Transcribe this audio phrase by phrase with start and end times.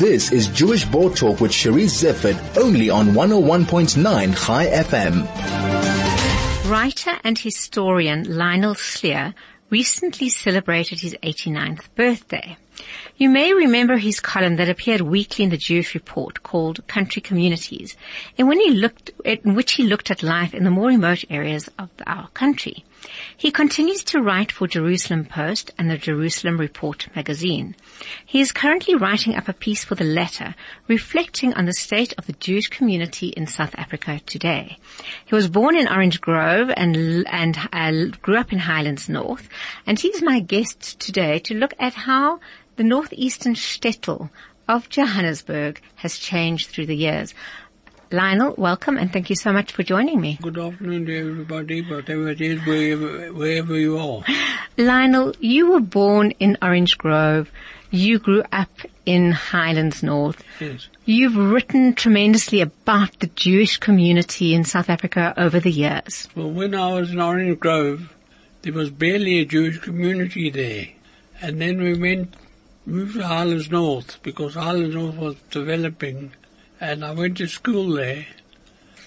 [0.00, 6.70] This is Jewish Board Talk with Charisse Zeifert, only on 101.9 Chai FM.
[6.70, 9.34] Writer and historian Lionel Slier
[9.68, 12.56] recently celebrated his 89th birthday.
[13.18, 17.94] You may remember his column that appeared weekly in the Jewish Report called Country Communities,
[18.58, 22.28] he looked, in which he looked at life in the more remote areas of our
[22.28, 22.86] country.
[23.36, 27.74] He continues to write for Jerusalem Post and the Jerusalem Report magazine.
[28.24, 30.54] He is currently writing up a piece for the Letter
[30.88, 34.78] reflecting on the state of the Jewish community in South Africa today.
[35.24, 39.48] He was born in Orange Grove and, and uh, grew up in Highlands North
[39.86, 42.40] and he's my guest today to look at how
[42.76, 44.30] the northeastern shtetl
[44.68, 47.34] of Johannesburg has changed through the years.
[48.12, 50.36] Lionel, welcome and thank you so much for joining me.
[50.42, 54.24] Good afternoon to everybody, whatever it is, wherever, wherever you are.
[54.76, 57.52] Lionel, you were born in Orange Grove.
[57.92, 58.70] You grew up
[59.06, 60.42] in Highlands North.
[60.58, 60.88] Yes.
[61.04, 66.28] You've written tremendously about the Jewish community in South Africa over the years.
[66.34, 68.12] Well, when I was in Orange Grove,
[68.62, 70.88] there was barely a Jewish community there.
[71.40, 72.34] And then we went,
[72.86, 76.32] moved to Highlands North because Highlands North was developing
[76.80, 78.26] and I went to school there.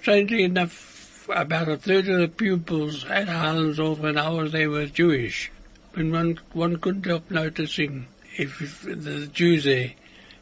[0.00, 4.68] Strangely enough, about a third of the pupils at Highlands North when I was there
[4.70, 5.50] were Jewish.
[5.94, 8.06] And one, one couldn't help noticing
[8.36, 9.92] if, if the Jews there.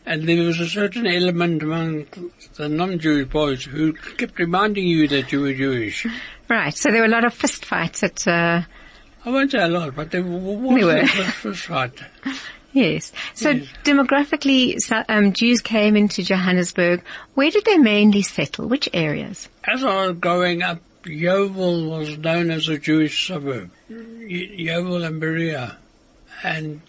[0.06, 2.06] And there was a certain element among
[2.56, 6.06] the non-Jewish boys who kept reminding you that you were Jewish.
[6.48, 8.62] Right, so there were a lot of fist fights at, uh,
[9.24, 10.96] I won't say a lot, but there was There were.
[11.02, 11.92] a first fight.
[12.72, 13.12] yes.
[13.34, 13.66] So Yes.
[13.84, 14.76] demographically,
[15.08, 17.02] um, Jews came into Johannesburg.
[17.34, 18.68] Where did they mainly settle?
[18.68, 19.48] Which areas?
[19.64, 23.70] As I was growing up, Yeoville was known as a Jewish suburb.
[23.88, 25.76] Ye- Yeoville and Berea.
[26.44, 26.80] And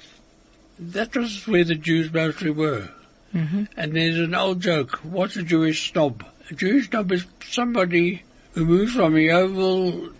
[0.79, 2.89] that was where the Jews mostly were.
[3.33, 3.63] Mm-hmm.
[3.77, 6.25] And there's an old joke, what's a Jewish snob?
[6.49, 10.13] A Jewish snob is somebody who moves from Yeoville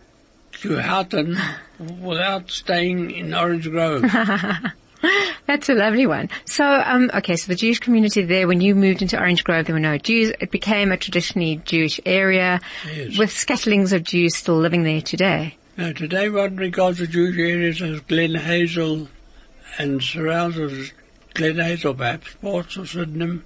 [0.61, 1.38] to Houghton
[1.99, 4.03] without staying in Orange Grove.
[5.51, 6.29] That's a lovely one.
[6.45, 9.75] So, um, okay, so the Jewish community there, when you moved into Orange Grove, there
[9.75, 10.31] were no Jews.
[10.39, 12.62] It became a traditionally Jewish area
[12.95, 13.17] Yes.
[13.17, 15.57] with scatterings of Jews still living there today.
[15.75, 19.09] Now today one regards the Jewish areas as Glen Hazel
[19.78, 20.94] and surrounds as
[21.34, 23.44] Glen Hazel perhaps, parts of Sydenham,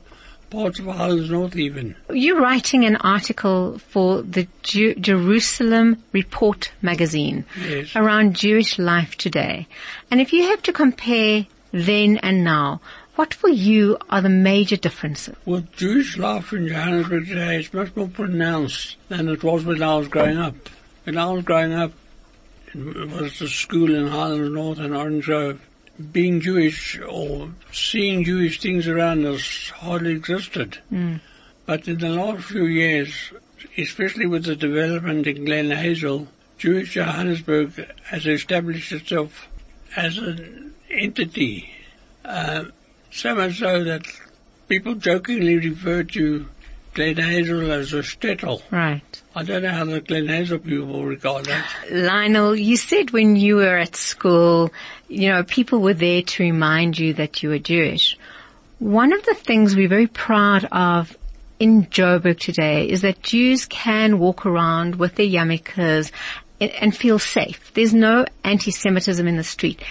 [0.52, 1.96] parts of Highlands North even.
[2.12, 7.96] You're writing an article for the Ju- Jerusalem Report magazine Yes.
[7.96, 9.66] around Jewish life today.
[10.12, 12.80] And if you have to compare then and now,
[13.16, 15.36] what for you are the major differences?
[15.46, 19.98] Well, Jewish life in Johannesburg today is much more pronounced than it was when I
[19.98, 20.56] was growing up.
[21.04, 21.92] When I was growing up,
[22.68, 25.62] it was the school in Highlands North and Orange Grove.
[26.12, 30.80] Being Jewish or seeing Jewish things around us hardly existed.
[30.90, 31.18] Hmm.
[31.66, 33.32] But in the last few years,
[33.78, 36.28] especially with the development in Glen Hazel,
[36.58, 39.48] Jewish Johannesburg has established itself
[39.96, 41.70] as an entity.
[42.24, 42.66] Uh,
[43.12, 44.04] so much so that
[44.68, 46.48] people jokingly refer to
[46.94, 48.62] Glen Hazel as a shtetl.
[48.72, 49.22] Right.
[49.36, 51.68] I don't know how the Glen Hazel people regard that.
[51.92, 54.72] Lionel, you said when you were at school,
[55.10, 58.18] you know, people were there to remind you that you were Jewish.
[58.80, 61.18] One of the things we're very proud of
[61.60, 66.12] in Joburg today is that Jews can walk around with their yarmulkes
[66.60, 67.72] and- and feel safe.
[67.74, 69.82] There's no anti-Semitism in the street.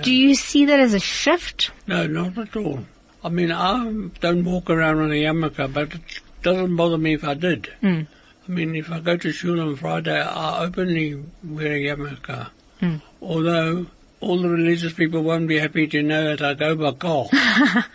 [0.00, 1.70] Do you see that as a shift?
[1.86, 2.80] No, not at all.
[3.22, 3.84] I mean, I
[4.20, 6.00] don't walk around on a yarmulke, but it
[6.42, 7.68] doesn't bother me if I did.
[7.82, 8.06] Mm.
[8.48, 12.48] I mean, if I go to shul on Friday, I openly wear a yarmulke.
[12.80, 13.02] Mm.
[13.20, 13.86] Although
[14.20, 17.28] all the religious people won't be happy to know that I go by car.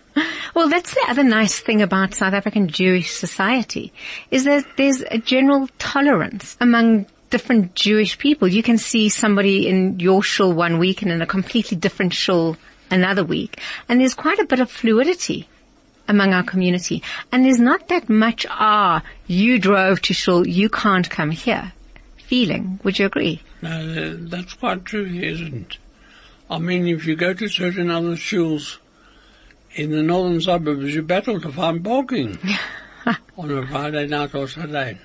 [0.57, 3.93] Well, that's the other nice thing about South African Jewish society,
[4.31, 8.47] is that there's a general tolerance among different Jewish people.
[8.47, 12.57] You can see somebody in your shul one week and in a completely different shul
[12.89, 13.59] another week.
[13.89, 15.47] And there's quite a bit of fluidity
[16.07, 17.03] among our community.
[17.31, 21.73] And there's not that much, ah, you drove to shul, you can't come here
[22.17, 22.79] feeling.
[22.83, 23.41] Would you agree?
[23.61, 25.77] No, that's quite true, isn't it?
[26.49, 28.77] I mean, if you go to certain other shuls
[29.73, 32.37] in the northern suburbs, you battle to find parking
[33.37, 34.97] on a Friday night or Saturday.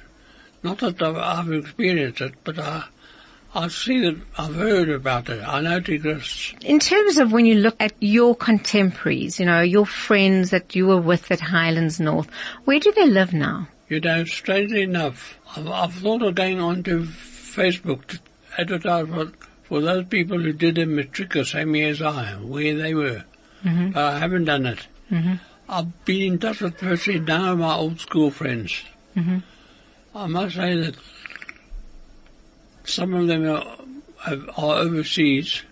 [0.63, 2.85] Not that I've, I've experienced it, but I,
[3.55, 5.43] I've seen it, I've heard about it.
[5.47, 6.55] I know it exists.
[6.63, 10.87] In terms of when you look at your contemporaries, you know, your friends that you
[10.87, 12.29] were with at Highlands North,
[12.65, 13.69] where do they live now?
[13.89, 18.19] You know, strangely enough, I've, I've thought of going onto Facebook to
[18.57, 19.33] advertise for,
[19.65, 23.25] for those people who did a matric the same year as I, where they were.
[23.65, 24.87] But I haven't done it.
[25.11, 25.35] Mm-hmm.
[25.69, 28.83] I've been in touch with virtually none of my old school friends.
[29.17, 29.39] Mm-hmm.
[30.15, 30.97] I must say that
[32.85, 33.77] some of them are,
[34.27, 35.63] are overseas.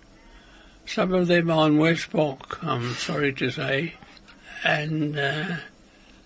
[0.86, 3.94] Some of them are in West Park, I'm sorry to say.
[4.64, 5.56] And uh,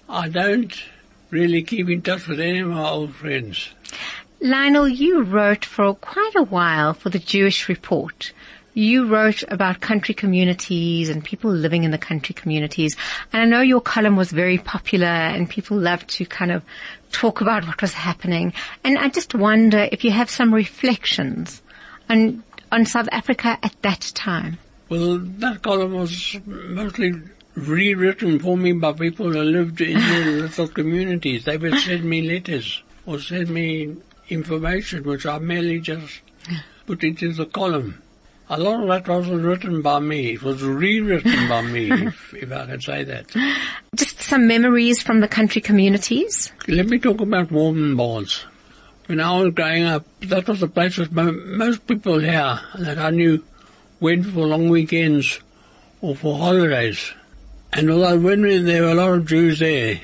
[0.08, 0.74] I don't
[1.30, 3.70] really keep in touch with any of my old friends.
[4.40, 8.32] Lionel, you wrote for quite a while for the Jewish Report.
[8.74, 12.96] You wrote about country communities and people living in the country communities.
[13.32, 16.62] And I know your column was very popular and people loved to kind of
[17.12, 18.52] talk about what was happening.
[18.82, 21.62] And I just wonder if you have some reflections
[22.08, 22.42] on,
[22.72, 24.58] on South Africa at that time.
[24.88, 27.14] Well, that column was mostly
[27.54, 31.44] rewritten for me by people who lived in the little communities.
[31.44, 33.96] They would send me letters or send me
[34.28, 36.20] information which I merely just
[36.86, 38.02] put into the column.
[38.50, 40.34] A lot of that wasn't written by me.
[40.34, 43.26] It was rewritten by me, if, if I can say that.
[43.96, 46.52] Just some memories from the country communities.
[46.68, 48.44] Let me talk about Warmbaths.
[49.06, 52.98] When I was growing up, that was the place that mo- most people here that
[52.98, 53.42] I knew
[54.00, 55.40] went for long weekends
[56.02, 57.12] or for holidays.
[57.72, 60.00] And although when we- there were a lot of Jews there,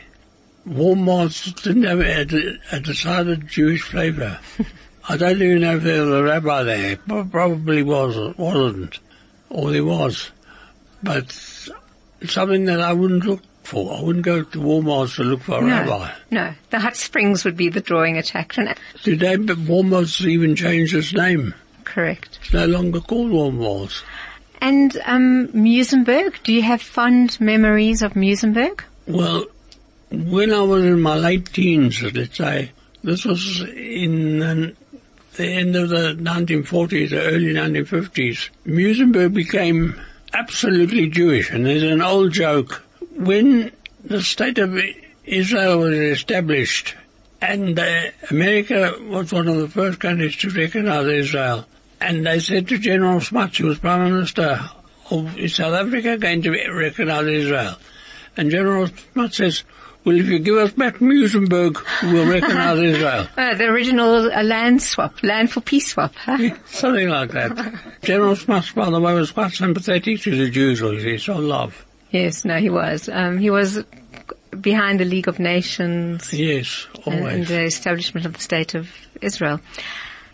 [0.69, 4.39] Warmbaths didn't have a, a decided Jewish flavour.
[5.11, 6.97] I don't even know if there was a rabbi there.
[6.97, 8.99] Pro- Probably was, wasn't.
[9.49, 10.31] Or there was.
[11.03, 11.33] But
[12.25, 13.97] something that I wouldn't look for.
[13.97, 16.11] I wouldn't go to Warmbaths to look for a No, rabbi.
[16.31, 18.69] no, the hot springs would be the drawing attraction.
[19.03, 21.55] Today, but Warmbaths even changed its name.
[21.85, 22.39] Correct.
[22.43, 24.03] It's no longer called Warmbaths.
[24.61, 28.83] And um, Muizenberg, do you have fond memories of Muizenberg?
[29.09, 29.47] Well,
[30.13, 32.71] when I was in my late teens, let's say,
[33.03, 34.77] this was in
[35.41, 39.99] the end of the 1940s, the early 1950s, Muizenberg became
[40.35, 41.51] absolutely Jewish.
[41.51, 42.83] And there's an old joke.
[43.17, 43.73] When
[44.05, 44.79] the state of
[45.25, 46.95] Israel was established,
[47.41, 51.65] and uh, America was one of the first countries to recognize Israel,
[52.01, 54.61] and they said to General Smuts, who was Prime Minister
[55.11, 57.77] of South Africa, going to recognize Israel?
[58.37, 59.65] And General Smuts says,
[60.05, 63.27] well, if you give us back Muizenberg, we'll recognize Israel.
[63.37, 66.15] Uh, the original uh, land swap, land for peace swap.
[66.15, 66.55] Huh?
[66.67, 67.75] Something like that.
[68.03, 71.19] General Smuts, by the way, was quite sympathetic to the Jews, was he?
[71.19, 71.87] So love.
[72.11, 73.09] Yes, no, he was.
[73.09, 73.83] Um, he was
[74.61, 79.61] behind the League of Nations Yes, and, and the establishment of the State of Israel.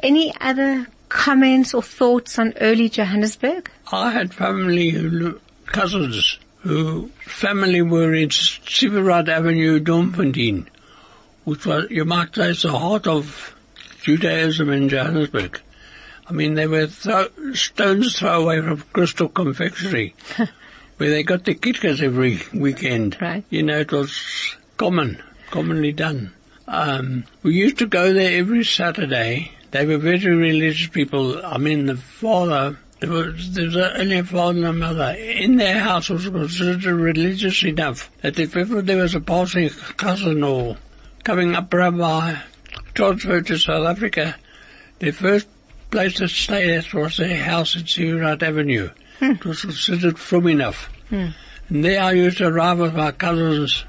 [0.02, 3.70] Any other comments or thoughts on early Johannesburg?
[3.92, 5.34] I had family
[5.66, 6.38] cousins
[7.20, 10.66] family were in Siverwright Avenue, Doornfontein,
[11.44, 13.54] which was, you might say, the heart of
[14.02, 15.60] Judaism in Johannesburg.
[16.28, 20.14] I mean, they were throw, stones throw away from Crystal Confectionery,
[20.96, 23.16] where they got the kitkas every weekend.
[23.20, 23.44] Right.
[23.50, 26.32] You know, it was common, commonly done.
[26.66, 29.52] Um, we used to go there every Saturday.
[29.70, 31.44] They were very religious people.
[31.44, 35.16] I mean, the father, there was, there was only a father and a mother.
[35.18, 40.42] In their house was considered religious enough that if ever there was a passing cousin
[40.42, 40.76] or
[41.24, 42.36] coming up rabbi
[42.94, 44.36] transferred to South Africa,
[44.98, 45.46] their first
[45.90, 48.90] place to stay at was their house at Siverwright Avenue.
[49.20, 50.90] It was considered frum enough.
[51.68, 53.84] And there I used to arrive with my cousins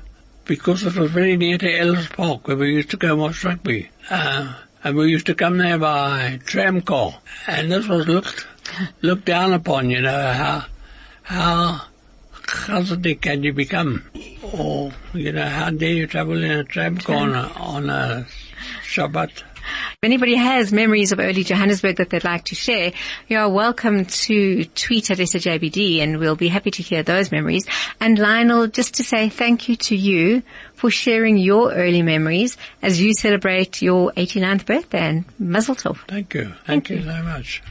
[0.46, 3.44] because it was very near to Ellis Park where we used to go and watch
[3.44, 3.90] rugby.
[4.10, 7.20] Uh, and we used to come there by tram car.
[7.46, 8.48] And this was looked,
[9.02, 10.66] looked down upon, you know, how,
[11.24, 11.82] how
[12.44, 14.04] Chassidic can you become?
[14.54, 18.26] Or, you know, how dare you travel in a tram car on a,
[18.84, 19.44] Shabbat?
[19.70, 22.94] If anybody has memories of early Johannesburg that they'd like to share,
[23.28, 27.66] you are welcome to tweet at SAJBD and we'll be happy to hear those memories.
[28.00, 30.44] And Lionel, just to say thank you to you
[30.74, 35.98] for sharing your early memories as you celebrate your 89th birthday and Mazel Tov.
[36.08, 36.54] Thank you.
[36.66, 37.62] Thank, you so much.